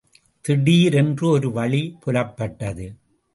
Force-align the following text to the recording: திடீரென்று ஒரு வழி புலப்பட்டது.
திடீரென்று 0.45 1.27
ஒரு 1.27 1.51
வழி 1.51 1.97
புலப்பட்டது. 2.05 2.87